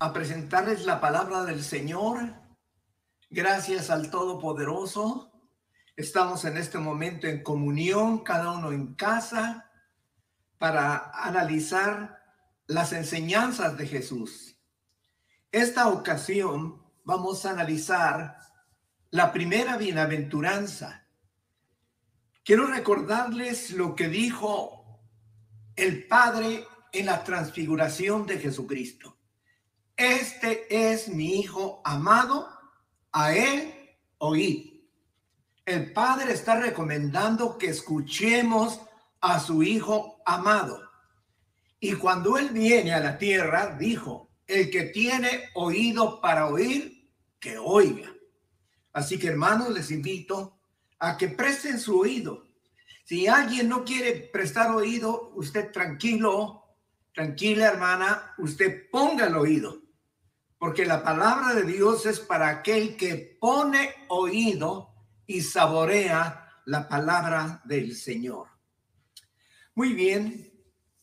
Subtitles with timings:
[0.00, 2.34] a presentarles la palabra del Señor.
[3.30, 5.32] Gracias al Todopoderoso.
[5.96, 9.70] Estamos en este momento en comunión, cada uno en casa,
[10.58, 12.22] para analizar
[12.66, 14.56] las enseñanzas de Jesús.
[15.50, 18.38] Esta ocasión vamos a analizar
[19.10, 21.06] la primera bienaventuranza.
[22.44, 25.02] Quiero recordarles lo que dijo
[25.74, 29.17] el Padre en la transfiguración de Jesucristo.
[29.98, 32.48] Este es mi Hijo amado,
[33.10, 33.74] a Él
[34.18, 34.80] oíd.
[35.66, 38.80] El Padre está recomendando que escuchemos
[39.20, 40.88] a su Hijo amado.
[41.80, 47.58] Y cuando Él viene a la tierra, dijo, el que tiene oído para oír, que
[47.58, 48.14] oiga.
[48.92, 50.60] Así que hermanos, les invito
[51.00, 52.44] a que presten su oído.
[53.02, 56.62] Si alguien no quiere prestar oído, usted tranquilo,
[57.12, 59.87] tranquila hermana, usted ponga el oído
[60.58, 64.94] porque la palabra de Dios es para aquel que pone oído
[65.26, 68.48] y saborea la palabra del Señor.
[69.74, 70.52] Muy bien,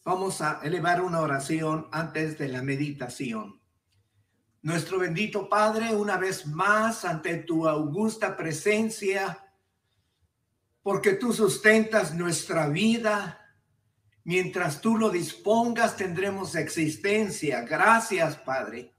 [0.03, 3.61] vamos a elevar una oración antes de la meditación.
[4.61, 9.39] Nuestro bendito Padre, una vez más ante tu augusta presencia,
[10.81, 13.42] porque tú sustentas nuestra vida.
[14.23, 17.61] Mientras tú lo dispongas, tendremos existencia.
[17.61, 18.95] Gracias, Padre.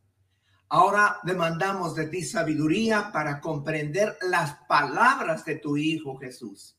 [0.68, 6.76] Ahora demandamos de ti sabiduría para comprender las palabras de tu Hijo Jesús.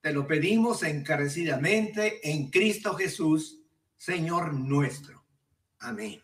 [0.00, 3.60] Te lo pedimos encarecidamente en Cristo Jesús,
[3.96, 5.24] Señor nuestro.
[5.80, 6.22] Amén.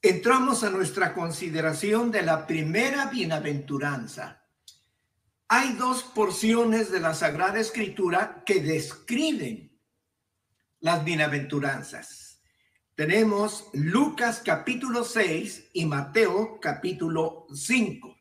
[0.00, 4.42] Entramos a nuestra consideración de la primera bienaventuranza.
[5.46, 9.78] Hay dos porciones de la Sagrada Escritura que describen
[10.80, 12.21] las bienaventuranzas
[12.94, 18.16] tenemos Lucas capítulo 6 y Mateo capítulo 5.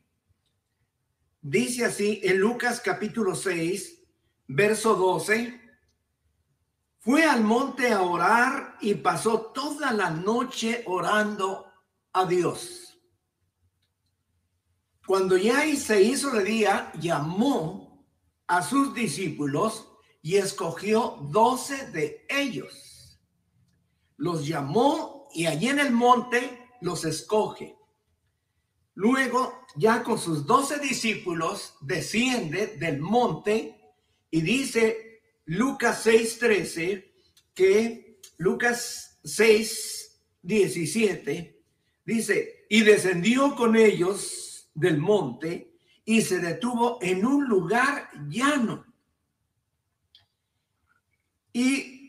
[1.42, 4.00] Dice así en Lucas capítulo 6,
[4.48, 5.60] verso 12,
[7.00, 11.66] fue al monte a orar y pasó toda la noche orando
[12.14, 12.98] a Dios.
[15.06, 18.06] Cuando ya se hizo de día, llamó
[18.48, 19.88] a sus discípulos
[20.22, 22.91] y escogió doce de ellos
[24.22, 27.76] los llamó y allí en el monte los escoge.
[28.94, 33.82] Luego, ya con sus doce discípulos, desciende del monte
[34.30, 37.12] y dice Lucas 6:13
[37.56, 41.56] que Lucas 6:17
[42.06, 45.74] dice, y descendió con ellos del monte
[46.06, 48.86] y se detuvo en un lugar llano.
[51.54, 52.01] Y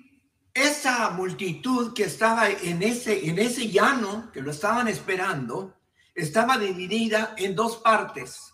[0.55, 5.75] esa multitud que estaba en ese, en ese llano, que lo estaban esperando,
[6.15, 8.53] estaba dividida en dos partes.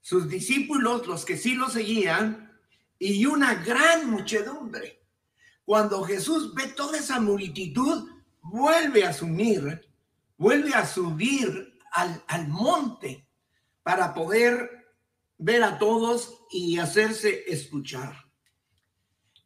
[0.00, 2.52] Sus discípulos, los que sí lo seguían,
[2.98, 5.02] y una gran muchedumbre.
[5.64, 8.10] Cuando Jesús ve toda esa multitud,
[8.42, 9.88] vuelve a asumir,
[10.36, 13.26] vuelve a subir al, al monte
[13.82, 14.70] para poder
[15.38, 18.24] ver a todos y hacerse escuchar.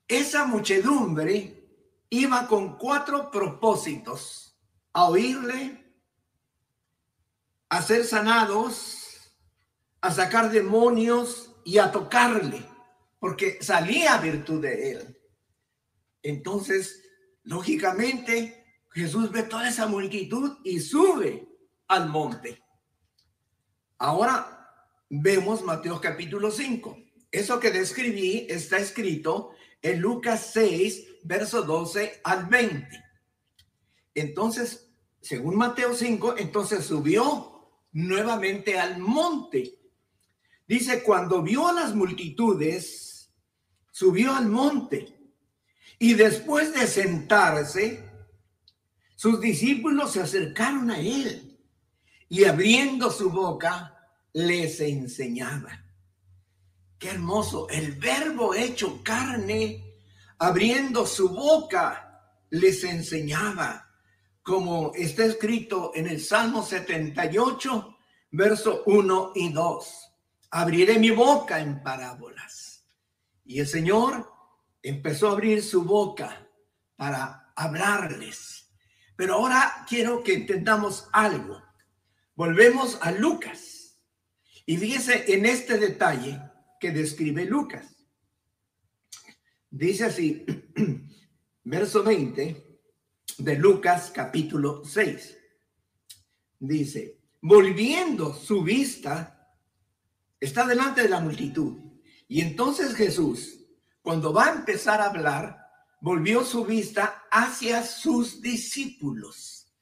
[0.09, 1.63] Esa muchedumbre
[2.09, 4.59] iba con cuatro propósitos,
[4.95, 5.85] a oírle,
[7.69, 9.37] a ser sanados,
[10.01, 12.65] a sacar demonios y a tocarle,
[13.19, 15.21] porque salía virtud de él.
[16.23, 17.03] Entonces,
[17.43, 21.47] lógicamente, Jesús ve toda esa multitud y sube
[21.87, 22.63] al monte.
[23.99, 24.73] Ahora
[25.11, 26.97] vemos Mateo capítulo 5.
[27.31, 29.53] Eso que describí está escrito
[29.83, 33.05] en Lucas 6, verso 12 al 20.
[34.15, 34.91] Entonces,
[35.21, 39.78] según Mateo 5, entonces subió nuevamente al monte.
[40.66, 43.31] Dice, cuando vio a las multitudes,
[43.91, 45.16] subió al monte.
[45.99, 48.05] Y después de sentarse,
[49.16, 51.59] sus discípulos se acercaron a él
[52.28, 53.95] y abriendo su boca,
[54.33, 55.84] les enseñaba.
[56.98, 57.68] Qué hermoso.
[57.68, 59.84] El verbo hecho carne,
[60.39, 62.09] abriendo su boca,
[62.50, 63.89] les enseñaba,
[64.42, 67.98] como está escrito en el Salmo 78,
[68.33, 70.12] verso 1 y 2.
[70.50, 72.84] Abriré mi boca en parábolas.
[73.44, 74.30] Y el Señor
[74.83, 76.48] empezó a abrir su boca
[76.97, 78.71] para hablarles.
[79.15, 81.62] Pero ahora quiero que entendamos algo.
[82.34, 84.01] Volvemos a Lucas.
[84.66, 86.41] Y fíjese en este detalle
[86.80, 87.86] que describe Lucas.
[89.71, 90.47] Dice así,
[91.65, 92.80] verso 20,
[93.39, 95.36] de Lucas capítulo 6.
[96.60, 99.54] Dice, volviendo su vista,
[100.41, 101.78] está delante de la multitud.
[102.27, 103.65] Y entonces Jesús,
[104.03, 105.59] cuando va a empezar a hablar,
[106.01, 109.72] volvió su vista hacia sus discípulos.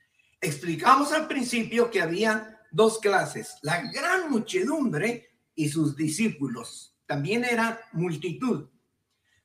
[0.41, 5.26] Explicamos al principio que había dos clases, la gran muchedumbre
[5.57, 6.97] y sus discípulos.
[7.07, 8.69] También era multitud.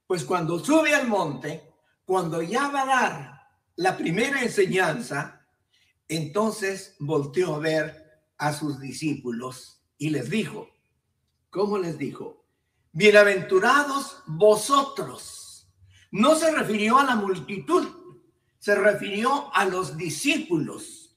[0.06, 1.74] Pues cuando sube al monte,
[2.06, 3.42] cuando ya va a dar
[3.78, 5.48] la primera enseñanza,
[6.08, 10.69] entonces volteó a ver a sus discípulos y les dijo,
[11.50, 12.46] ¿cómo les dijo?
[12.92, 15.72] Bienaventurados vosotros.
[16.12, 17.88] No se refirió a la multitud,
[18.60, 21.16] se refirió a los discípulos.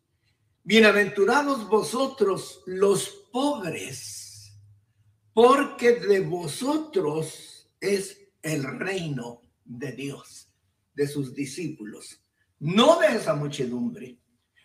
[0.63, 4.24] Bienaventurados vosotros los pobres,
[5.35, 10.49] porque de vosotros es el reino de Dios,
[10.95, 12.21] de sus discípulos,
[12.61, 14.19] no de esa muchedumbre.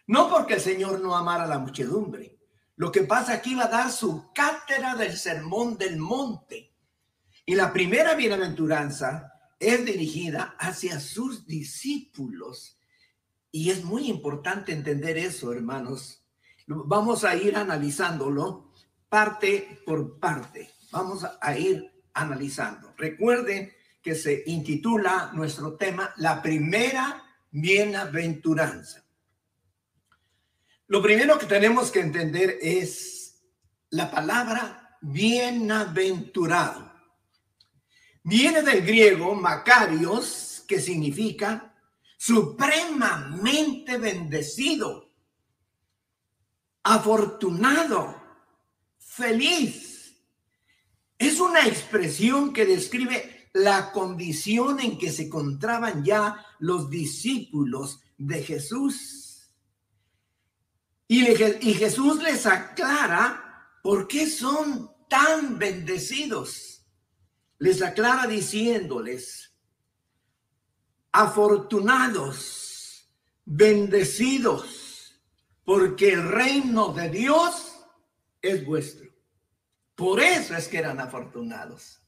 [0.08, 2.40] No porque el Señor no amara a la muchedumbre.
[2.78, 6.74] Lo que pasa aquí va a dar su cátedra del sermón del monte.
[7.46, 12.80] Y la primera bienaventuranza es dirigida hacia sus discípulos.
[13.52, 16.24] Y es muy importante entender eso, hermanos.
[16.66, 18.69] Vamos a ir analizándolo
[19.10, 20.70] parte por parte.
[20.92, 22.94] Vamos a ir analizando.
[22.98, 29.04] Recuerden que se intitula nuestro tema La primera bienaventuranza.
[30.88, 33.44] Lo primero que tenemos que entender es
[33.90, 36.92] la palabra bienaventurado.
[38.24, 41.76] Viene del griego Macarios, que significa
[42.18, 45.12] supremamente bendecido,
[46.84, 48.19] afortunado,
[49.20, 50.16] feliz.
[51.18, 58.42] Es una expresión que describe la condición en que se encontraban ya los discípulos de
[58.44, 59.52] Jesús.
[61.08, 66.86] Y, y Jesús les aclara por qué son tan bendecidos.
[67.58, 69.52] Les aclara diciéndoles,
[71.12, 73.10] afortunados,
[73.44, 75.20] bendecidos,
[75.66, 77.74] porque el reino de Dios
[78.42, 79.09] es vuestro.
[80.00, 82.00] Por eso es que eran afortunados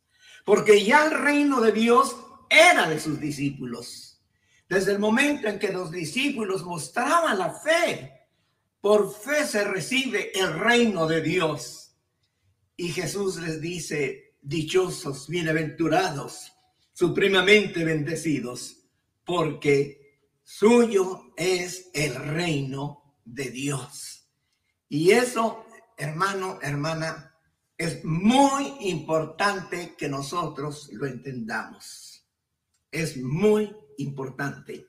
[0.45, 2.15] porque ya el reino de Dios
[2.49, 4.21] era de sus discípulos.
[4.67, 8.27] Desde el momento en que los discípulos mostraban la fe,
[8.79, 11.95] por fe se recibe el reino de Dios.
[12.75, 16.53] Y Jesús les dice, dichosos, bienaventurados,
[16.93, 18.77] supremamente bendecidos,
[19.25, 24.27] porque suyo es el reino de Dios.
[24.89, 25.65] Y eso,
[25.97, 27.30] hermano, hermana,
[27.81, 32.23] es muy importante que nosotros lo entendamos.
[32.91, 34.85] Es muy importante.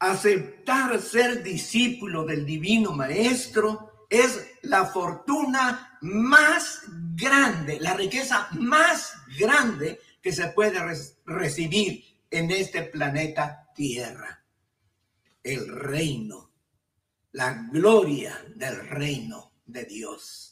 [0.00, 6.80] Aceptar ser discípulo del divino maestro es la fortuna más
[7.14, 10.80] grande, la riqueza más grande que se puede
[11.24, 14.44] recibir en este planeta Tierra.
[15.44, 16.50] El reino,
[17.30, 20.49] la gloria del reino de Dios.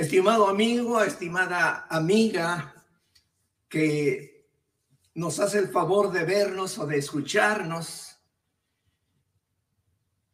[0.00, 2.74] Estimado amigo, estimada amiga,
[3.68, 4.48] que
[5.12, 8.16] nos hace el favor de vernos o de escucharnos,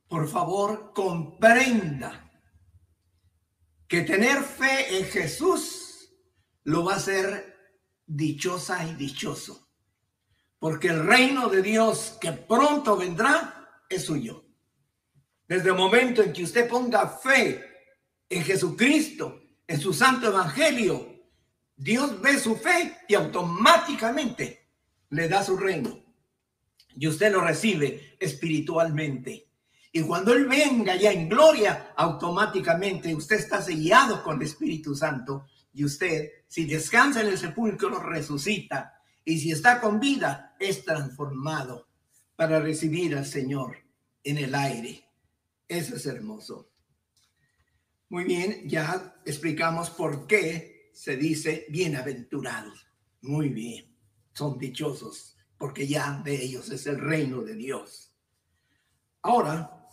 [0.07, 2.31] por favor, comprenda
[3.89, 6.15] que tener fe en Jesús
[6.63, 7.57] lo va a hacer
[8.07, 9.69] dichosa y dichoso,
[10.61, 14.45] porque el reino de Dios que pronto vendrá es suyo.
[15.49, 17.65] Desde el momento en que usted ponga fe
[18.29, 21.17] en Jesucristo, en su santo evangelio,
[21.77, 24.69] Dios ve su fe y automáticamente
[25.11, 25.99] le da su reino.
[26.95, 29.51] Y usted lo recibe espiritualmente.
[29.93, 35.47] Y cuando Él venga ya en gloria, automáticamente usted está sellado con el Espíritu Santo.
[35.73, 39.01] Y usted, si descansa en el sepulcro, resucita.
[39.25, 41.89] Y si está con vida, es transformado
[42.37, 43.79] para recibir al Señor
[44.23, 45.05] en el aire.
[45.69, 46.71] Eso es hermoso.
[48.09, 52.87] Muy bien, ya explicamos por qué se dice bienaventurados.
[53.23, 53.93] Muy bien,
[54.33, 58.15] son dichosos porque ya de ellos es el reino de Dios.
[59.23, 59.89] Ahora,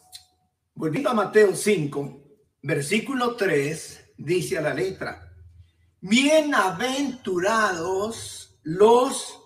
[0.76, 2.24] volviendo a Mateo 5,
[2.62, 5.34] versículo 3, dice la letra,
[6.00, 9.42] bienaventurados los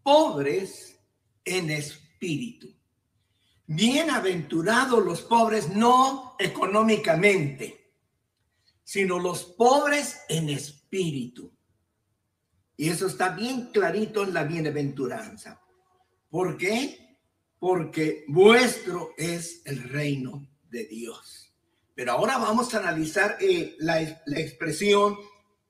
[0.00, 0.96] pobres
[1.44, 2.68] en espíritu.
[3.66, 7.81] Bienaventurados los pobres no económicamente
[8.84, 11.52] sino los pobres en espíritu.
[12.76, 15.60] Y eso está bien clarito en la bienaventuranza.
[16.30, 17.02] ¿Por qué?
[17.62, 21.54] porque vuestro es el reino de Dios.
[21.94, 25.16] Pero ahora vamos a analizar eh, la, la expresión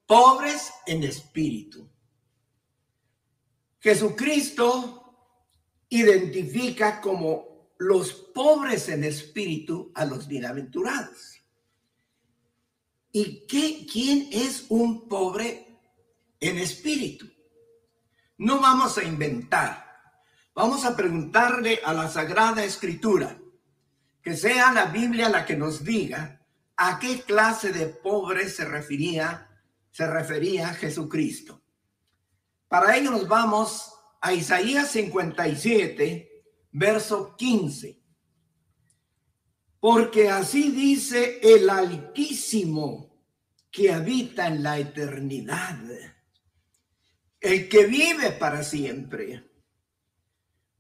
[0.07, 1.87] pobres en espíritu.
[3.79, 5.15] Jesucristo
[5.91, 11.32] identifica como los pobres en espíritu a los bienaventurados.
[13.13, 15.79] ¿Y qué, quién es un pobre
[16.41, 17.31] en espíritu?
[18.39, 19.93] No vamos a inventar.
[20.55, 23.39] Vamos a preguntarle a la Sagrada Escritura,
[24.23, 26.41] que sea la Biblia la que nos diga
[26.77, 29.49] a qué clase de pobre se refería,
[29.91, 31.63] se refería Jesucristo.
[32.69, 38.02] Para ello nos vamos a Isaías 57, verso 15.
[39.83, 43.17] Porque así dice el Altísimo
[43.69, 45.77] que habita en la eternidad,
[47.41, 49.45] el que vive para siempre,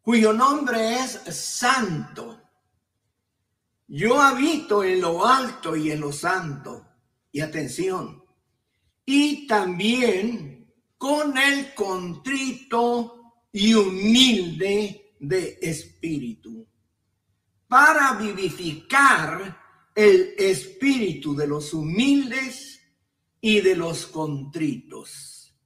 [0.03, 2.43] cuyo nombre es Santo.
[3.89, 6.87] Yo habito en lo alto y en lo santo.
[7.33, 8.25] Y atención,
[9.05, 16.69] y también con el contrito y humilde de espíritu
[17.73, 19.59] para vivificar
[19.95, 22.79] el espíritu de los humildes
[23.41, 25.57] y de los contritos.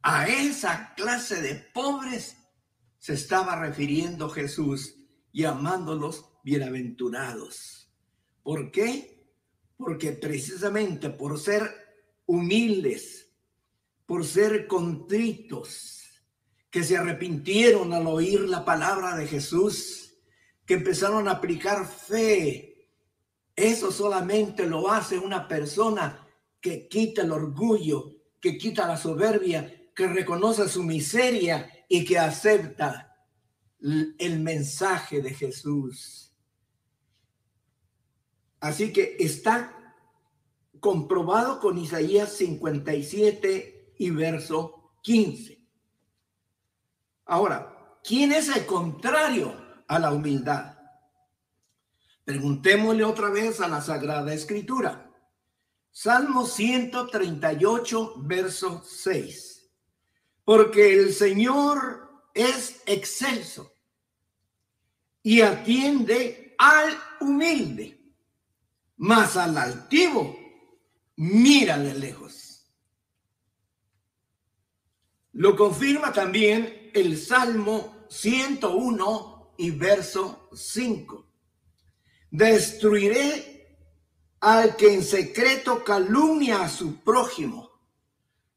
[0.00, 2.34] A esa clase de pobres
[2.96, 4.94] se estaba refiriendo Jesús
[5.30, 7.92] llamándolos bienaventurados.
[8.42, 9.30] ¿Por qué?
[9.76, 11.70] Porque precisamente por ser
[12.24, 13.28] humildes,
[14.06, 16.04] por ser contritos,
[16.70, 19.97] que se arrepintieron al oír la palabra de Jesús,
[20.68, 22.90] que empezaron a aplicar fe.
[23.56, 26.28] Eso solamente lo hace una persona
[26.60, 33.16] que quita el orgullo, que quita la soberbia, que reconoce su miseria y que acepta
[33.80, 36.36] el mensaje de Jesús.
[38.60, 39.94] Así que está
[40.80, 45.66] comprobado con Isaías 57 y verso 15.
[47.24, 50.78] Ahora, ¿quién es el contrario a la humildad.
[52.24, 55.10] Preguntémosle otra vez a la Sagrada Escritura.
[55.90, 59.70] Salmo 138, verso 6.
[60.44, 63.72] Porque el Señor es excelso
[65.22, 68.00] y atiende al humilde,
[68.98, 70.38] mas al altivo
[71.16, 72.64] mira de lejos.
[75.32, 81.26] Lo confirma también el Salmo 101, y verso 5.
[82.30, 83.76] Destruiré
[84.40, 87.68] al que en secreto calumnia a su prójimo.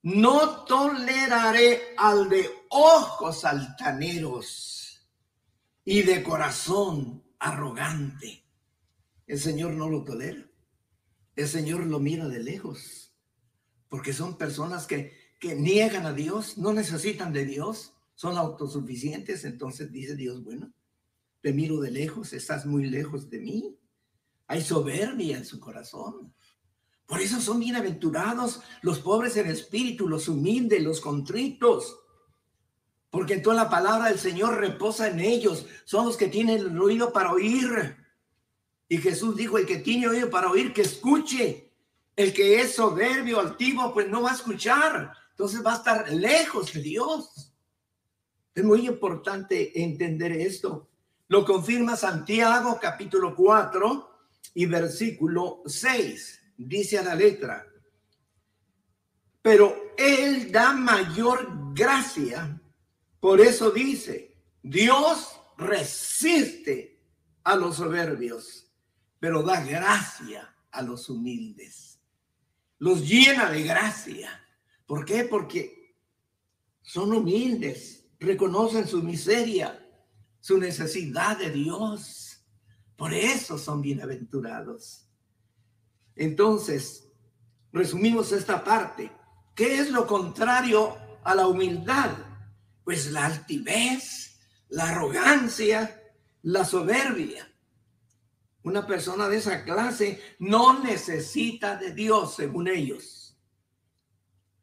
[0.03, 5.07] No toleraré al de ojos altaneros
[5.83, 8.45] y de corazón arrogante.
[9.25, 10.47] El Señor no lo tolera.
[11.35, 13.13] El Señor lo mira de lejos.
[13.89, 19.45] Porque son personas que, que niegan a Dios, no necesitan de Dios, son autosuficientes.
[19.45, 20.71] Entonces dice Dios, bueno,
[21.41, 23.77] te miro de lejos, estás muy lejos de mí.
[24.47, 26.33] Hay soberbia en su corazón.
[27.05, 31.97] Por eso son bienaventurados los pobres en espíritu, los humildes, los contritos.
[33.09, 35.65] Porque toda la palabra del Señor reposa en ellos.
[35.83, 37.97] Son los que tienen el oído para oír.
[38.87, 41.73] Y Jesús dijo, el que tiene oído para oír, que escuche.
[42.15, 45.11] El que es soberbio, altivo, pues no va a escuchar.
[45.31, 47.51] Entonces va a estar lejos de Dios.
[48.53, 50.90] Es muy importante entender esto.
[51.31, 54.19] Lo confirma Santiago capítulo 4
[54.53, 56.41] y versículo 6.
[56.57, 57.65] Dice a la letra,
[59.41, 62.61] pero Él da mayor gracia.
[63.21, 67.01] Por eso dice, Dios resiste
[67.45, 68.69] a los soberbios,
[69.17, 71.97] pero da gracia a los humildes.
[72.77, 74.45] Los llena de gracia.
[74.85, 75.23] ¿Por qué?
[75.23, 75.95] Porque
[76.81, 79.80] son humildes, reconocen su miseria,
[80.41, 82.43] su necesidad de Dios.
[82.97, 85.07] Por eso son bienaventurados.
[86.15, 87.07] Entonces,
[87.71, 89.11] resumimos esta parte.
[89.55, 92.11] ¿Qué es lo contrario a la humildad?
[92.83, 96.01] Pues la altivez, la arrogancia,
[96.41, 97.47] la soberbia.
[98.63, 103.37] Una persona de esa clase no necesita de Dios, según ellos.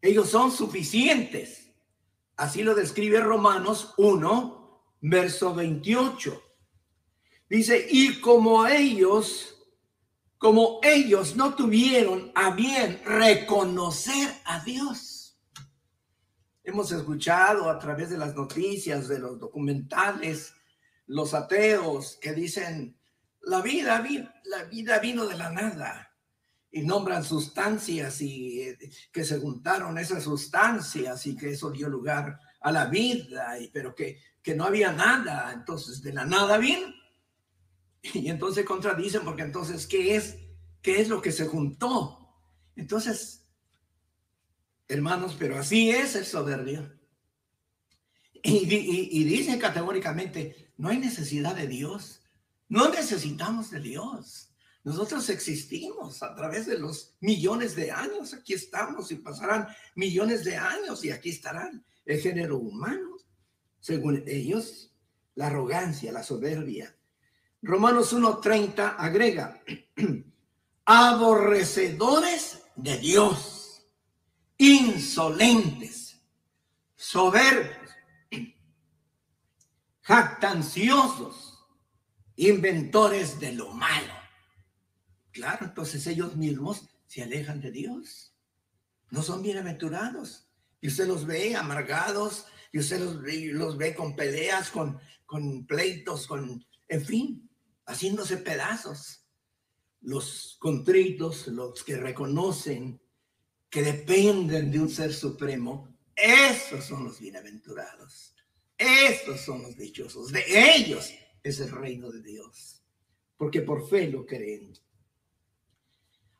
[0.00, 1.72] Ellos son suficientes.
[2.36, 4.57] Así lo describe Romanos 1,
[5.00, 6.42] verso 28.
[7.48, 9.56] Dice, y como ellos,
[10.36, 15.38] como ellos no tuvieron a bien reconocer a Dios.
[16.62, 20.52] Hemos escuchado a través de las noticias, de los documentales,
[21.06, 22.98] los ateos que dicen,
[23.40, 24.04] la vida,
[24.44, 26.08] la vida vino de la nada
[26.70, 28.78] y nombran sustancias y eh,
[29.10, 33.94] que se juntaron esas sustancias y que eso dio lugar a la vida, y, pero
[33.94, 36.94] que, que no había nada, entonces de la nada vino.
[38.02, 40.36] Y entonces contradicen porque entonces, ¿qué es,
[40.82, 42.18] qué es lo que se juntó?
[42.76, 43.44] Entonces,
[44.86, 46.98] hermanos, pero así es el soberbio.
[48.42, 52.22] Y, y, dice categóricamente, no hay necesidad de Dios,
[52.68, 54.54] no necesitamos de Dios.
[54.84, 60.56] Nosotros existimos a través de los millones de años, aquí estamos y pasarán millones de
[60.56, 63.16] años y aquí estarán el género humano.
[63.80, 64.92] Según ellos,
[65.34, 66.96] la arrogancia, la soberbia.
[67.62, 69.62] Romanos 1.30 agrega,
[70.84, 73.86] aborrecedores de Dios,
[74.56, 76.20] insolentes,
[76.96, 77.90] soberbios,
[80.02, 81.64] jactanciosos,
[82.36, 84.14] inventores de lo malo.
[85.30, 88.34] Claro, entonces ellos mismos se alejan de Dios.
[89.10, 90.47] No son bienaventurados.
[90.80, 93.16] Y usted los ve amargados, y usted los,
[93.52, 97.50] los ve con peleas, con, con pleitos, con, en fin,
[97.86, 99.24] haciéndose pedazos.
[100.00, 103.00] Los contritos, los que reconocen
[103.70, 108.34] que dependen de un ser supremo, esos son los bienaventurados.
[108.76, 110.32] Estos son los dichosos.
[110.32, 112.82] De ellos es el reino de Dios.
[113.36, 114.72] Porque por fe lo creen.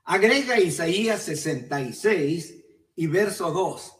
[0.05, 2.55] Agrega Isaías 66
[2.97, 3.98] y verso 2.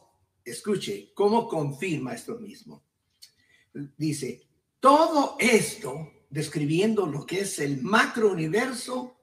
[0.49, 2.83] Escuche cómo confirma esto mismo.
[3.97, 4.47] Dice,
[4.79, 9.17] todo esto, describiendo lo que es el macro universo,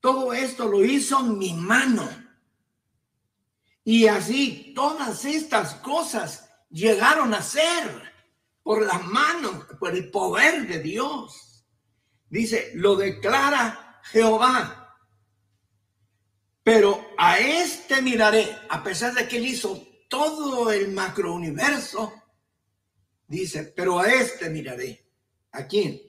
[0.00, 2.08] todo esto lo hizo mi mano.
[3.84, 8.12] Y así todas estas cosas llegaron a ser
[8.62, 11.64] por la mano, por el poder de Dios.
[12.30, 14.96] Dice, lo declara Jehová.
[16.62, 22.12] Pero a este miraré, a pesar de que él hizo todo el macrouniverso,
[23.26, 25.06] dice, pero a este miraré.
[25.52, 26.02] ¿A quién?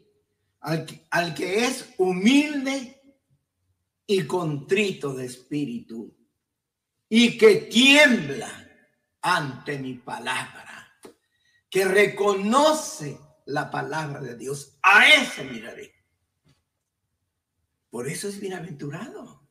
[0.59, 3.01] Al, al que es humilde
[4.05, 6.13] y contrito de espíritu
[7.07, 8.51] y que tiembla
[9.21, 10.99] ante mi palabra
[11.69, 15.93] que reconoce la palabra de Dios, a ese miraré.
[17.89, 19.47] Por eso es bienaventurado.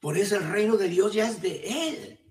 [0.00, 2.21] Por eso el reino de Dios ya es de él.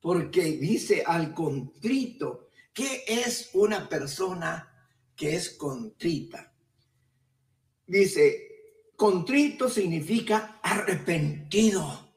[0.00, 6.52] Porque dice al contrito, ¿qué es una persona que es contrita?
[7.86, 12.14] Dice, contrito significa arrepentido,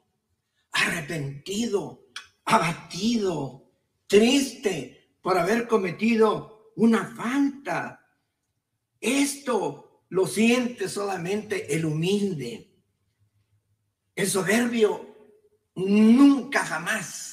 [0.70, 2.06] arrepentido,
[2.44, 3.70] abatido,
[4.06, 8.04] triste, por haber cometido una falta.
[9.00, 12.70] Esto lo siente solamente el humilde.
[14.14, 15.16] El soberbio
[15.74, 17.31] nunca jamás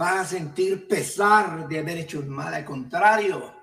[0.00, 2.54] va a sentir pesar de haber hecho un mal.
[2.54, 3.54] Al contrario,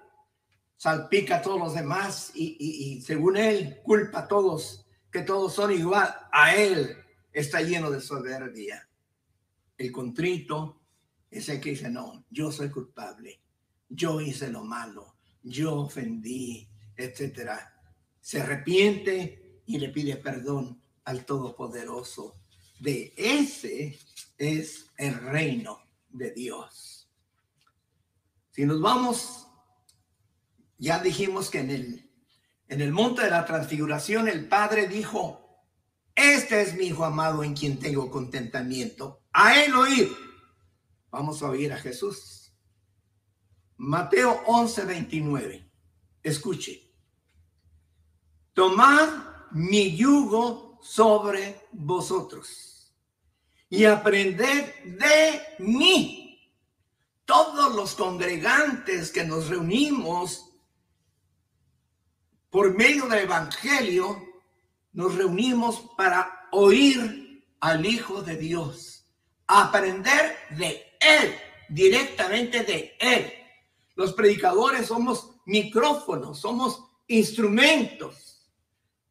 [0.76, 5.72] salpica a todos los demás y, y según él culpa a todos, que todos son
[5.72, 6.14] igual.
[6.32, 6.96] A él
[7.32, 8.88] está lleno de soberbia.
[9.78, 10.82] El contrito
[11.30, 13.42] ese que dice, no, yo soy culpable,
[13.90, 17.74] yo hice lo malo, yo ofendí, etcétera.
[18.22, 22.36] Se arrepiente y le pide perdón al Todopoderoso.
[22.80, 23.98] De ese
[24.38, 27.10] es el reino de Dios.
[28.52, 29.48] Si nos vamos,
[30.78, 32.12] ya dijimos que en el,
[32.68, 35.64] en el monte de la transfiguración el Padre dijo,
[36.16, 39.22] este es mi Hijo amado en quien tengo contentamiento.
[39.32, 40.10] A él oír
[41.10, 42.54] Vamos a oír a Jesús.
[43.78, 45.72] Mateo 11, 29.
[46.22, 46.94] Escuche.
[48.54, 52.77] Tomad mi yugo sobre vosotros
[53.70, 56.54] y aprended de mí.
[57.26, 60.46] Todos los congregantes que nos reunimos
[62.50, 64.24] por medio del Evangelio,
[64.94, 69.06] nos reunimos para oír al Hijo de Dios,
[69.46, 71.36] aprender de él,
[71.70, 73.34] directamente de Él.
[73.96, 78.48] Los predicadores somos micrófonos, somos instrumentos,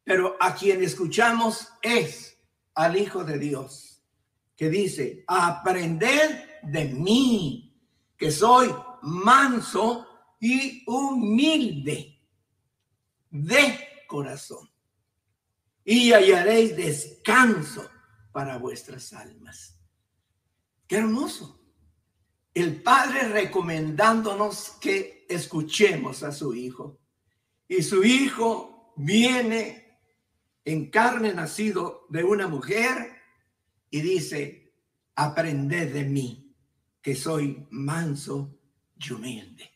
[0.03, 2.37] pero a quien escuchamos es
[2.73, 3.86] al Hijo de Dios,
[4.57, 7.79] que dice, aprender de mí,
[8.17, 10.07] que soy manso
[10.39, 12.19] y humilde
[13.29, 14.67] de corazón,
[15.85, 17.87] y hallaréis descanso
[18.33, 19.79] para vuestras almas.
[20.87, 21.61] Qué hermoso
[22.53, 26.99] el Padre recomendándonos que escuchemos a su Hijo.
[27.69, 29.99] y su hijo viene
[30.63, 33.16] en carne nacido de una mujer
[33.89, 34.73] y dice,
[35.15, 36.55] aprended de mí,
[37.01, 38.59] que soy manso
[38.97, 39.71] y humilde.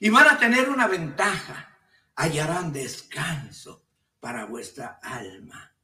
[0.00, 1.78] Y van a tener una ventaja,
[2.16, 3.86] hallarán descanso
[4.20, 5.74] para vuestra alma.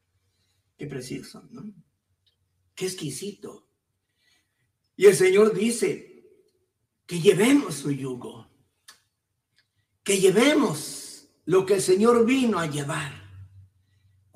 [0.77, 1.73] Qué precioso, ¿no?
[2.75, 3.69] Qué exquisito.
[4.97, 6.25] Y el Señor dice
[7.07, 8.49] que llevemos su yugo,
[10.03, 13.18] que llevemos lo que el Señor vino a llevar.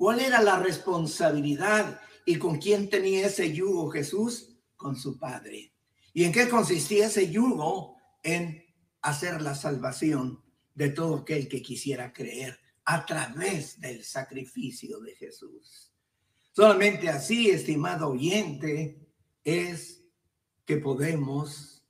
[0.03, 4.53] ¿Cuál era la responsabilidad y con quién tenía ese yugo Jesús?
[4.75, 5.71] Con su Padre.
[6.13, 7.95] ¿Y en qué consistía ese yugo?
[8.21, 8.65] En
[9.01, 10.43] hacer la salvación
[10.75, 15.93] de todo aquel que quisiera creer a través del sacrificio de Jesús.
[16.51, 19.07] Solamente así, estimado oyente,
[19.41, 20.03] es
[20.65, 21.81] que podemos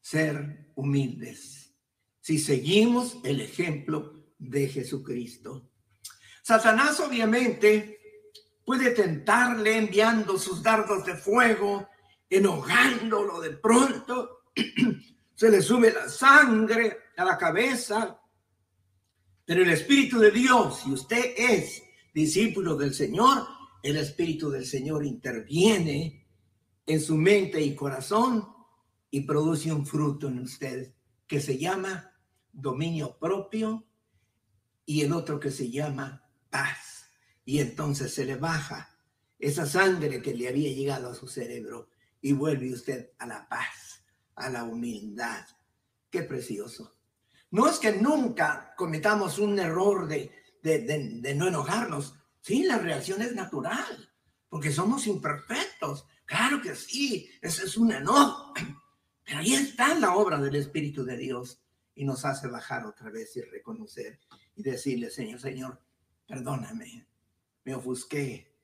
[0.00, 1.74] ser humildes
[2.20, 5.68] si seguimos el ejemplo de Jesucristo.
[6.46, 7.98] Satanás obviamente
[8.64, 11.88] puede tentarle enviando sus dardos de fuego,
[12.30, 14.42] enojándolo de pronto,
[15.34, 18.20] se le sube la sangre a la cabeza,
[19.44, 21.82] pero el Espíritu de Dios, si usted es
[22.14, 23.44] discípulo del Señor,
[23.82, 26.28] el Espíritu del Señor interviene
[26.86, 28.46] en su mente y corazón
[29.10, 30.94] y produce un fruto en usted
[31.26, 32.12] que se llama
[32.52, 33.84] dominio propio
[34.84, 36.22] y el otro que se llama
[37.44, 38.96] Y entonces se le baja
[39.38, 41.88] esa sangre que le había llegado a su cerebro
[42.20, 44.02] y vuelve usted a la paz,
[44.34, 45.46] a la humildad.
[46.10, 46.96] Qué precioso.
[47.50, 52.14] No es que nunca cometamos un error de, de, de no enojarnos,
[52.46, 54.08] Sí, la reacción es natural,
[54.48, 56.06] porque somos imperfectos.
[56.24, 58.54] Claro que sí, ese es un enojo.
[59.24, 61.60] Pero ahí está la obra del Espíritu de Dios
[61.96, 64.20] y nos hace bajar otra vez y reconocer
[64.54, 65.82] y decirle, Señor, Señor,
[66.26, 67.06] perdóname,
[67.64, 68.54] me ofusqué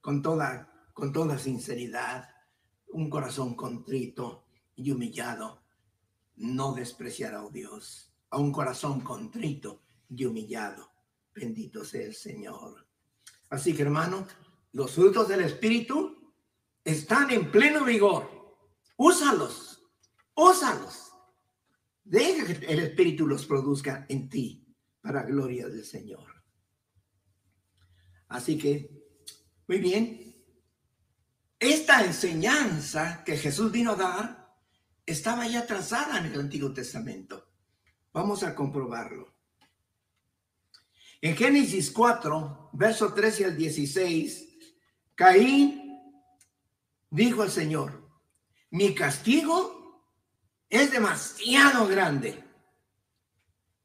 [0.00, 2.28] con toda, con toda sinceridad,
[2.88, 5.62] un corazón contrito y humillado.
[6.36, 10.90] No despreciará a oh Dios, a un corazón contrito y humillado.
[11.34, 12.86] Bendito sea el Señor.
[13.50, 14.26] Así que hermano,
[14.72, 16.34] los frutos del Espíritu
[16.84, 18.28] están en pleno vigor.
[18.96, 19.82] Úsalos,
[20.34, 21.12] úsalos.
[22.04, 24.66] Deja que el Espíritu los produzca en ti
[25.00, 26.41] para gloria del Señor.
[28.32, 28.90] Así que,
[29.68, 30.34] muy bien,
[31.58, 34.56] esta enseñanza que Jesús vino a dar
[35.04, 37.50] estaba ya trazada en el Antiguo Testamento.
[38.10, 39.34] Vamos a comprobarlo.
[41.20, 44.48] En Génesis 4, verso 13 al 16,
[45.14, 46.00] Caín
[47.10, 48.10] dijo al Señor,
[48.70, 50.08] mi castigo
[50.70, 52.42] es demasiado grande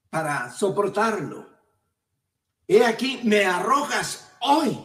[0.10, 1.50] para soportarlo.
[2.66, 4.78] He aquí, me arrojas hoy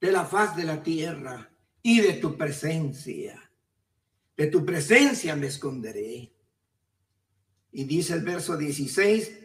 [0.00, 1.50] de la faz de la tierra
[1.82, 3.50] y de tu presencia.
[4.36, 6.34] De tu presencia me esconderé.
[7.72, 9.38] Y dice el verso 16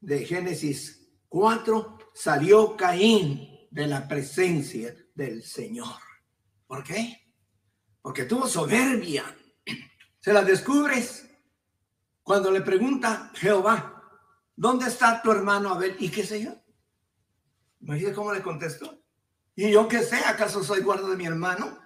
[0.00, 6.00] de Génesis Cuatro, salió Caín de la presencia del Señor.
[6.66, 7.32] ¿Por qué?
[8.00, 9.24] Porque tuvo soberbia.
[10.20, 11.28] Se la descubres
[12.22, 14.02] cuando le pregunta Jehová,
[14.56, 15.96] ¿dónde está tu hermano Abel?
[15.98, 16.54] ¿Y qué sé yo?
[17.80, 19.02] Imagínate cómo le contestó.
[19.54, 20.16] ¿Y yo qué sé?
[20.16, 21.78] ¿Acaso soy guarda de mi hermano?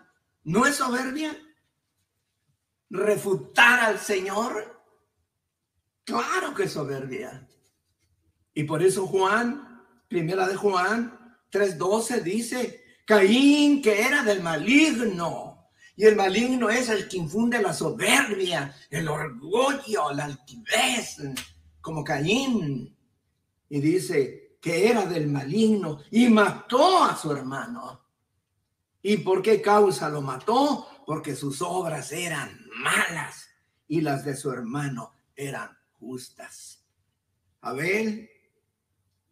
[0.45, 1.37] ¿No es soberbia?
[2.89, 4.83] ¿Refutar al Señor?
[6.05, 7.49] Claro que es soberbia.
[8.55, 11.17] Y por eso Juan, primera de Juan
[11.53, 15.71] 3.12 dice, Caín que era del maligno.
[15.97, 21.19] Y el maligno es el que infunde la soberbia, el orgullo, la altivez,
[21.81, 22.97] como Caín.
[23.69, 28.05] Y dice que era del maligno y mató a su hermano.
[29.03, 30.87] ¿Y por qué causa lo mató?
[31.07, 33.49] Porque sus obras eran malas
[33.89, 36.85] y las de su hermano eran justas.
[37.63, 38.29] Abel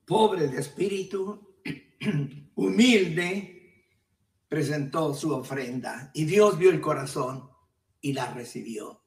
[0.07, 1.57] pobre de espíritu,
[2.55, 3.55] humilde,
[4.49, 7.51] presentó su ofrenda y Dios vio el corazón
[8.01, 9.03] y la recibió.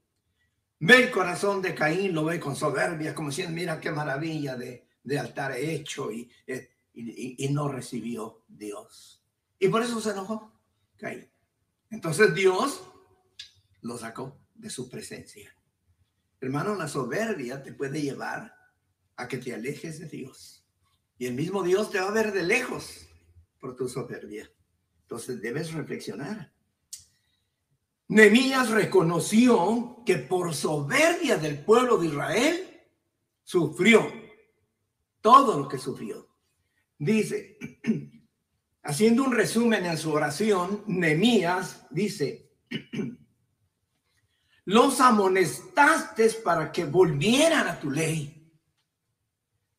[0.79, 4.87] Ve el corazón de Caín, lo ve con soberbia, como si mira qué maravilla de,
[5.19, 6.29] altar hecho y,
[6.93, 9.23] y, y, no recibió Dios.
[9.59, 10.51] Y por eso se enojó
[10.97, 11.29] Caín.
[11.89, 12.83] Entonces Dios
[13.81, 15.55] lo sacó de su presencia.
[16.39, 18.55] Hermano, la soberbia te puede llevar
[19.15, 20.65] a que te alejes de Dios.
[21.17, 23.07] Y el mismo Dios te va a ver de lejos
[23.59, 24.51] por tu soberbia.
[25.03, 26.51] Entonces debes reflexionar.
[28.07, 32.81] Nehemías reconoció que por soberbia del pueblo de Israel
[33.43, 34.20] sufrió
[35.21, 36.27] todo lo que sufrió.
[36.97, 37.57] Dice,
[38.83, 42.51] haciendo un resumen en su oración, Nemías dice,
[44.65, 48.51] los amonestaste para que volvieran a tu ley,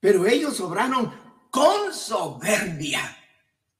[0.00, 1.12] pero ellos obraron
[1.50, 3.00] con soberbia.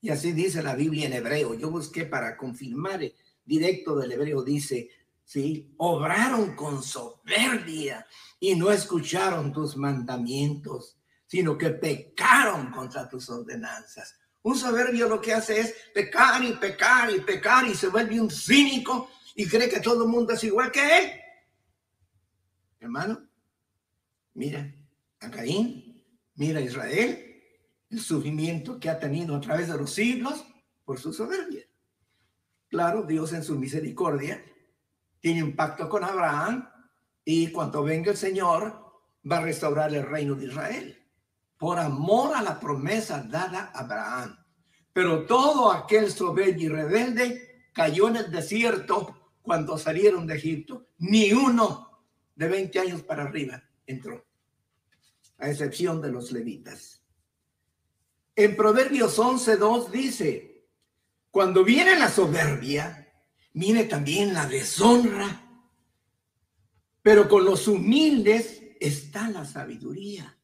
[0.01, 1.55] Y así dice la Biblia en hebreo.
[1.55, 3.01] Yo busqué para confirmar
[3.45, 4.91] directo del hebreo, dice,
[5.25, 8.07] sí, obraron con soberbia
[8.39, 10.97] y no escucharon tus mandamientos,
[11.33, 14.21] sino que pecaron contra tus ordenanzas.
[14.43, 18.31] Un soberbio lo que hace es pecar y pecar y pecar y se vuelve un
[18.31, 21.11] cínico y cree que todo el mundo es igual que él.
[22.81, 23.27] Hermano,
[24.35, 24.75] mira
[25.21, 27.43] a Caín, mira a Israel,
[27.89, 30.45] el sufrimiento que ha tenido a través de los siglos
[30.85, 31.65] por su soberbia.
[32.69, 34.45] Claro, Dios en su misericordia
[35.19, 36.69] tiene un pacto con Abraham
[37.25, 40.99] y cuando venga el Señor va a restaurar el reino de Israel
[41.63, 44.37] por amor a la promesa dada a Abraham.
[44.93, 50.89] Pero todo aquel soberbio y rebelde cayó en el desierto cuando salieron de Egipto.
[50.99, 52.03] Ni uno
[52.35, 54.27] de 20 años para arriba entró,
[55.39, 57.05] a excepción de los levitas.
[58.35, 60.67] En Proverbios 11.2 dice,
[61.31, 63.15] cuando viene la soberbia,
[63.53, 65.49] viene también la deshonra,
[67.03, 70.37] pero con los humildes está la sabiduría.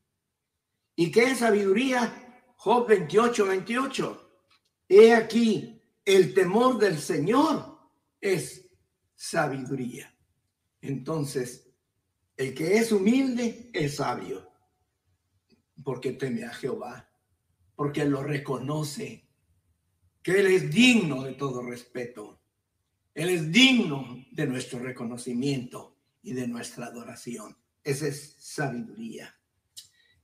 [0.99, 2.13] ¿Y qué es sabiduría?
[2.57, 4.31] Job 28, 28.
[4.89, 7.79] He aquí, el temor del Señor
[8.21, 8.69] es
[9.15, 10.13] sabiduría.
[10.81, 11.71] Entonces,
[12.37, 14.51] el que es humilde es sabio,
[15.85, 17.09] porque teme a Jehová,
[17.77, 19.25] porque lo reconoce,
[20.21, 22.41] que Él es digno de todo respeto.
[23.15, 27.57] Él es digno de nuestro reconocimiento y de nuestra adoración.
[27.85, 29.38] Esa es sabiduría.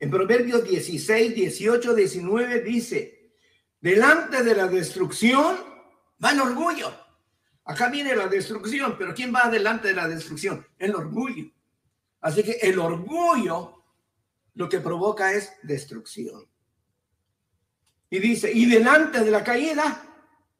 [0.04, 3.32] En Proverbios 16, 18, 19 dice,
[3.80, 5.56] delante de la destrucción
[6.22, 6.94] va el orgullo.
[7.64, 10.66] Acá viene la destrucción, pero ¿quién va delante de la destrucción?
[10.76, 11.50] El orgullo.
[12.20, 13.82] Así que el orgullo
[14.52, 16.50] lo que provoca es destrucción.
[18.10, 20.04] Y dice, y delante de la caída,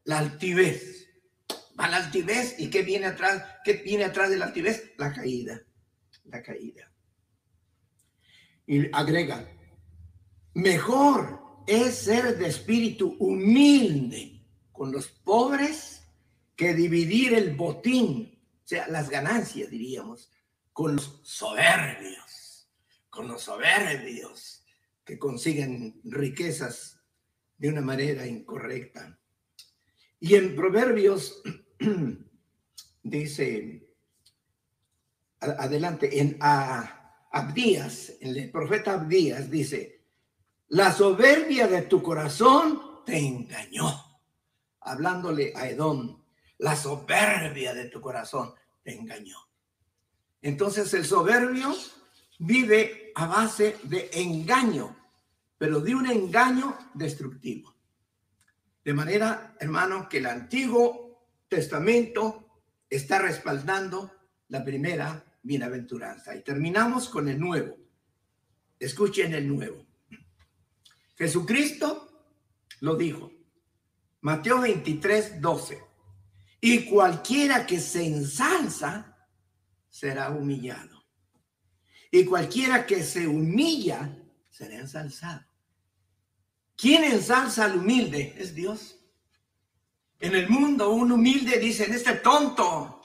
[0.05, 1.07] la altivez.
[1.79, 3.45] Va la altivez y ¿qué viene atrás?
[3.63, 4.95] ¿Qué viene atrás de la altivez?
[4.97, 5.61] La caída.
[6.25, 6.94] La caída.
[8.67, 9.49] Y agrega,
[10.55, 16.03] mejor es ser de espíritu humilde con los pobres
[16.57, 20.31] que dividir el botín, o sea, las ganancias, diríamos,
[20.73, 22.69] con los soberbios,
[23.11, 24.65] con los soberbios
[25.05, 27.01] que consiguen riquezas
[27.59, 29.19] de una manera incorrecta.
[30.19, 31.43] Y en Proverbios
[33.03, 33.95] dice,
[35.41, 37.04] adelante, en a,
[37.35, 40.05] Abdías, el profeta Abdías dice,
[40.69, 44.21] la soberbia de tu corazón te engañó.
[44.83, 46.23] Hablándole a Edom,
[46.59, 49.37] la soberbia de tu corazón te engañó.
[50.43, 51.75] Entonces el soberbio
[52.39, 54.97] vive a base de engaño,
[55.59, 57.75] pero de un engaño destructivo.
[58.85, 64.13] De manera, hermano, que el Antiguo Testamento está respaldando
[64.47, 66.35] la primera bienaventuranza.
[66.35, 67.77] Y terminamos con el nuevo.
[68.81, 69.87] Escuchen el nuevo.
[71.17, 72.09] Jesucristo
[72.81, 73.31] lo dijo.
[74.23, 75.83] Mateo 23, 12.
[76.61, 79.17] Y cualquiera que se ensalza
[79.89, 81.05] será humillado.
[82.11, 84.19] Y cualquiera que se humilla
[84.51, 85.45] será ensalzado.
[86.77, 88.35] ¿Quién ensalza al humilde?
[88.39, 88.99] Es Dios.
[90.19, 93.03] En el mundo un humilde dicen, este tonto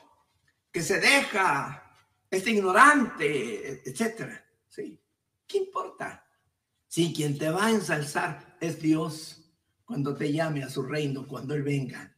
[0.71, 1.88] que se deja
[2.29, 4.45] este ignorante, etcétera.
[4.67, 5.01] ¿Sí?
[5.47, 6.25] ¿Qué importa?
[6.87, 9.51] Si quien te va a ensalzar es Dios
[9.85, 12.15] cuando te llame a su reino, cuando Él venga.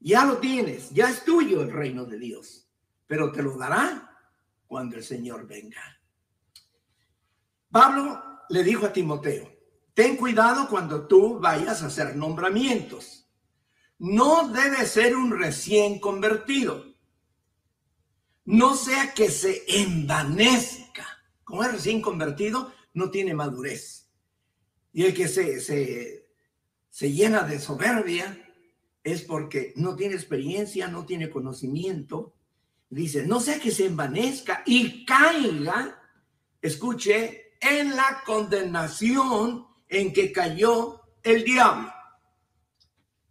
[0.00, 2.68] Ya lo tienes, ya es tuyo el reino de Dios,
[3.06, 4.18] pero te lo dará
[4.66, 5.82] cuando el Señor venga.
[7.70, 9.50] Pablo le dijo a Timoteo,
[9.94, 13.28] ten cuidado cuando tú vayas a hacer nombramientos.
[13.98, 16.91] No debe ser un recién convertido
[18.44, 21.06] no sea que se envanezca.
[21.44, 24.08] Como es recién convertido, no tiene madurez.
[24.92, 26.28] Y el que se, se,
[26.90, 28.38] se llena de soberbia
[29.02, 32.34] es porque no tiene experiencia, no tiene conocimiento.
[32.90, 36.00] Dice, no sea que se envanezca y caiga,
[36.60, 41.92] escuche, en la condenación en que cayó el diablo.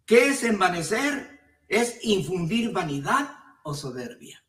[0.06, 1.40] ¿Qué es envanecer?
[1.68, 3.30] Es infundir vanidad
[3.62, 4.41] o soberbia.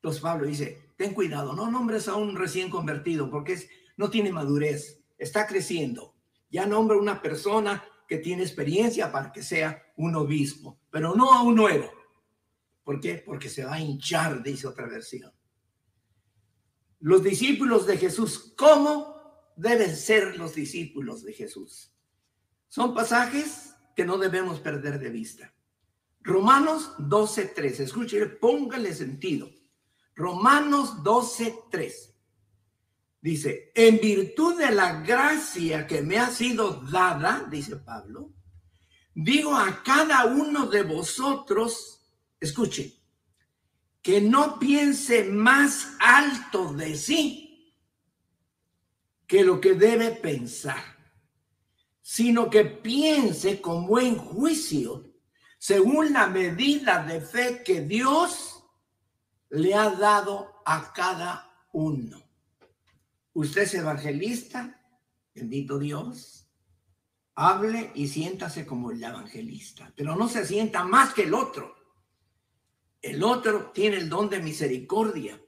[0.00, 4.32] Entonces Pablo dice, ten cuidado, no nombres a un recién convertido porque es, no tiene
[4.32, 6.14] madurez, está creciendo.
[6.50, 11.42] Ya nombra una persona que tiene experiencia para que sea un obispo, pero no a
[11.42, 11.90] un nuevo.
[12.82, 13.22] ¿Por qué?
[13.24, 15.30] Porque se va a hinchar, dice otra versión.
[17.00, 21.92] Los discípulos de Jesús, ¿cómo deben ser los discípulos de Jesús?
[22.68, 25.52] Son pasajes que no debemos perder de vista.
[26.22, 29.50] Romanos 12.3, escuche, póngale sentido.
[30.14, 32.10] Romanos 12.3
[33.20, 38.32] dice, en virtud de la gracia que me ha sido dada, dice Pablo,
[39.14, 42.06] digo a cada uno de vosotros,
[42.38, 42.96] escuche,
[44.02, 47.74] que no piense más alto de sí
[49.26, 50.82] que lo que debe pensar,
[52.00, 55.12] sino que piense con buen juicio,
[55.58, 58.59] según la medida de fe que Dios
[59.50, 62.22] le ha dado a cada uno.
[63.32, 64.80] Usted es evangelista,
[65.34, 66.48] bendito Dios,
[67.34, 71.74] hable y siéntase como el evangelista, pero no se sienta más que el otro.
[73.02, 75.40] El otro tiene el don de misericordia.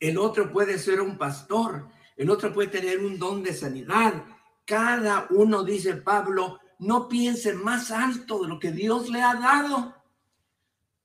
[0.00, 1.88] El otro puede ser un pastor.
[2.16, 4.24] El otro puede tener un don de sanidad.
[4.64, 9.94] Cada uno, dice Pablo, no piense más alto de lo que Dios le ha dado.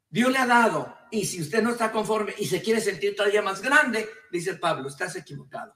[0.10, 1.01] Dios le ha dado.
[1.12, 4.88] Y si usted no está conforme y se quiere sentir todavía más grande, dice Pablo,
[4.88, 5.76] estás equivocado.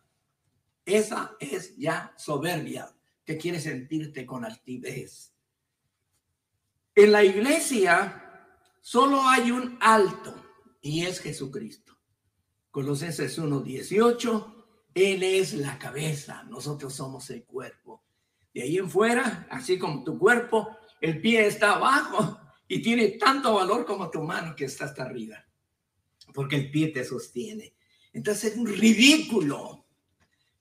[0.86, 2.90] Esa es ya soberbia,
[3.24, 5.34] que quiere sentirte con altivez.
[6.96, 8.22] En la iglesia
[8.88, 10.36] Solo hay un alto
[10.80, 11.98] y es Jesucristo.
[12.70, 18.04] Colosenses 1:18, Él es la cabeza, nosotros somos el cuerpo.
[18.54, 23.54] De ahí en fuera, así como tu cuerpo, el pie está abajo y tiene tanto
[23.54, 25.46] valor como tu mano que está hasta arriba,
[26.34, 27.76] porque el pie te sostiene.
[28.14, 29.86] Entonces es un ridículo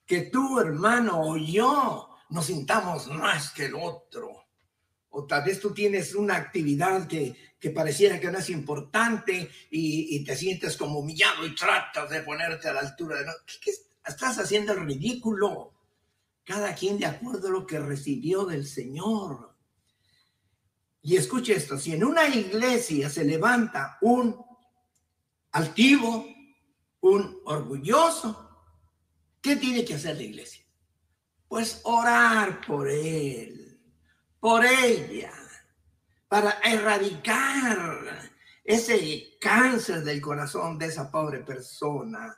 [0.04, 4.44] que tú, hermano, o yo nos sintamos más que el otro
[5.16, 10.24] o tal vez tú tienes una actividad que, que pareciera que no es importante y,
[10.24, 13.26] te sientes como humillado y tratas de ponerte a la altura de...
[13.62, 13.70] ¿Qué,
[14.04, 15.72] estás haciendo ridículo?
[16.42, 19.53] Cada quien de acuerdo a lo que recibió del Señor.
[21.04, 24.36] Y escuche esto, si en una iglesia se levanta un
[25.52, 26.26] altivo,
[27.00, 28.66] un orgulloso,
[29.40, 30.64] ¿qué tiene que hacer la iglesia?
[31.46, 33.64] Pues orar por él
[34.44, 35.32] por ella,
[36.28, 38.30] para erradicar
[38.62, 42.36] ese cáncer del corazón de esa pobre persona.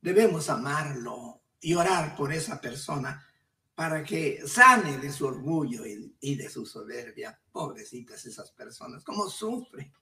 [0.00, 3.22] Debemos amarlo y orar por esa persona
[3.74, 7.40] para que sane de su orgullo y, de su soberbia.
[7.50, 9.92] Pobrecitas esas personas, ¿cómo sufren?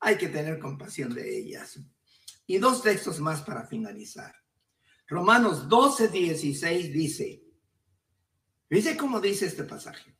[0.00, 1.78] Hay que tener compasión de ellas.
[2.46, 4.34] Y dos textos más para finalizar.
[5.06, 7.42] Romanos 12, 16 dice,
[8.70, 10.14] dice cómo dice este pasaje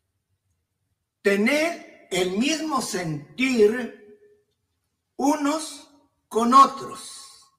[1.24, 4.20] tener el mismo sentir
[5.16, 5.90] unos
[6.28, 7.50] con otros.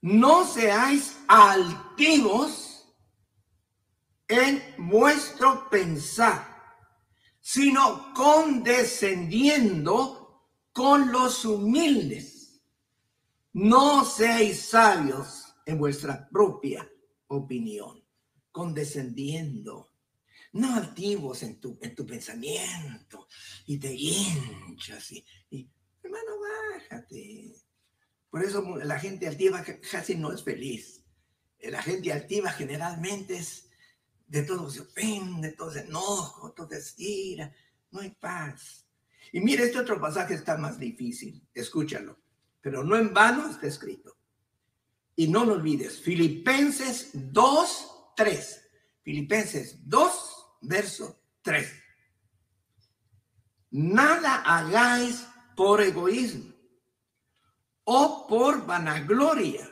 [0.00, 2.67] No seáis altivos
[4.28, 6.56] en vuestro pensar,
[7.40, 12.62] sino condescendiendo con los humildes.
[13.54, 16.88] No seáis sabios en vuestra propia
[17.26, 18.04] opinión,
[18.52, 19.88] condescendiendo
[20.52, 23.26] no altivos en tu, en tu pensamiento
[23.66, 25.70] y te hinchas y,
[26.02, 27.54] hermano, bájate.
[28.30, 31.04] Por eso la gente altiva casi no es feliz.
[31.60, 33.67] La gente altiva generalmente es
[34.28, 37.52] de todo se ofende, todo se enojo, todo es ira,
[37.90, 38.86] no hay paz.
[39.32, 42.18] Y mire, este otro pasaje está más difícil, escúchalo,
[42.60, 44.16] pero no en vano está escrito.
[45.16, 48.64] Y no lo olvides, Filipenses 2, 3.
[49.02, 51.72] Filipenses 2, verso 3.
[53.70, 56.54] Nada hagáis por egoísmo
[57.84, 59.68] o por vanagloria.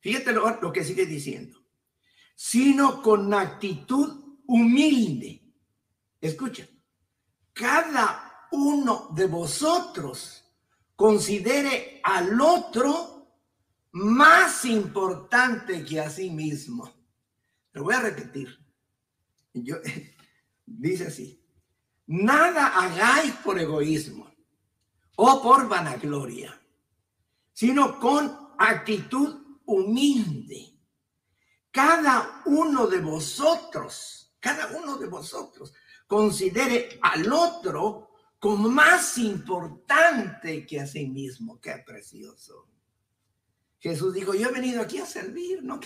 [0.00, 1.63] Fíjate lo, lo que sigue diciendo.
[2.34, 5.42] Sino con actitud humilde.
[6.20, 6.66] Escucha,
[7.52, 10.44] cada uno de vosotros
[10.96, 13.38] considere al otro
[13.92, 16.92] más importante que a sí mismo.
[17.72, 18.58] Lo voy a repetir.
[19.52, 19.76] Yo,
[20.66, 21.40] Dice así,
[22.06, 24.32] nada hagáis por egoísmo
[25.16, 26.58] o por vanagloria,
[27.52, 30.73] sino con actitud humilde.
[31.74, 35.74] Cada uno de vosotros, cada uno de vosotros,
[36.06, 41.60] considere al otro como más importante que a sí mismo.
[41.60, 42.68] Qué precioso.
[43.80, 45.80] Jesús dijo, yo he venido aquí a servir, no,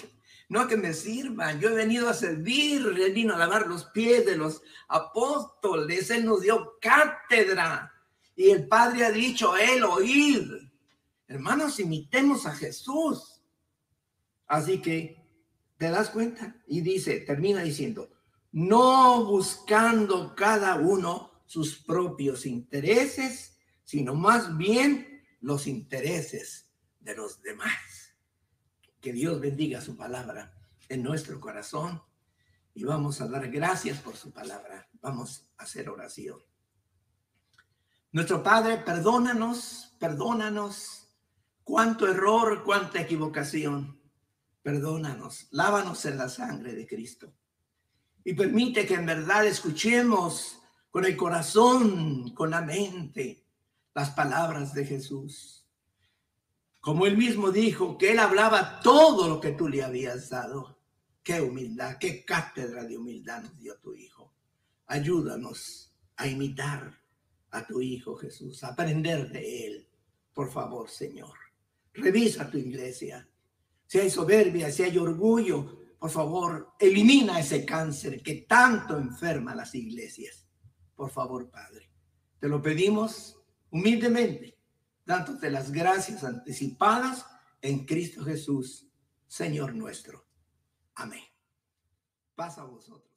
[0.50, 1.58] no que me sirvan.
[1.58, 6.10] Yo he venido a servir, he venido a lavar los pies de los apóstoles.
[6.10, 7.94] Él nos dio cátedra.
[8.36, 10.70] Y el Padre ha dicho, él oír.
[11.26, 13.40] Hermanos, imitemos a Jesús.
[14.46, 15.17] Así que,
[15.78, 16.56] ¿te das cuenta?
[16.66, 18.10] Y dice, termina diciendo,
[18.52, 26.70] no buscando cada uno sus propios intereses, sino más bien los intereses
[27.00, 28.14] de los demás.
[29.00, 30.54] Que Dios bendiga su palabra
[30.88, 32.02] en nuestro corazón
[32.74, 34.88] y vamos a dar gracias por su palabra.
[35.00, 36.38] Vamos a hacer oración.
[38.10, 41.08] Nuestro Padre, perdónanos, perdónanos.
[41.62, 43.97] Cuánto error, cuánta equivocación.
[44.68, 47.32] Perdónanos, lávanos en la sangre de Cristo.
[48.22, 50.58] Y permite que en verdad escuchemos
[50.90, 53.46] con el corazón, con la mente,
[53.94, 55.66] las palabras de Jesús.
[56.80, 60.78] Como él mismo dijo, que él hablaba todo lo que tú le habías dado.
[61.22, 64.34] Qué humildad, qué cátedra de humildad nos dio tu Hijo.
[64.88, 66.92] Ayúdanos a imitar
[67.52, 69.88] a tu Hijo Jesús, a aprender de Él.
[70.34, 71.38] Por favor, Señor.
[71.94, 73.26] Revisa tu iglesia.
[73.88, 79.56] Si hay soberbia, si hay orgullo, por favor, elimina ese cáncer que tanto enferma a
[79.56, 80.46] las iglesias.
[80.94, 81.90] Por favor, Padre.
[82.38, 84.58] Te lo pedimos humildemente
[85.06, 87.24] dándote las gracias anticipadas
[87.62, 88.86] en Cristo Jesús,
[89.26, 90.26] Señor nuestro.
[90.94, 91.24] Amén.
[92.34, 93.07] Pasa a vosotros.